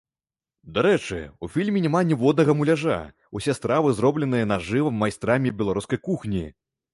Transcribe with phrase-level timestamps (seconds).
[0.75, 1.17] Дарэчы,
[1.47, 2.97] у фільме няма ніводнага муляжа,
[3.41, 6.45] усе стравы зробленыя нажыва майстрамі беларускай кухні!